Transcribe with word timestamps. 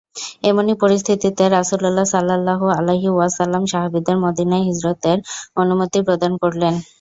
এমনি 0.43 0.73
পরিস্থিতিতে 0.83 1.43
রাসূলুল্লাহ 1.49 2.05
সাল্লাল্লাহু 2.13 2.65
আলাইহি 2.77 3.09
ওয়াসাল্লাম 3.11 3.63
সাহাবীদের 3.71 4.17
মদীনায় 4.23 4.65
হিজরতের 4.69 5.17
অনুমতি 5.57 5.99
প্রদান 6.07 6.31
করলেন। 6.43 6.73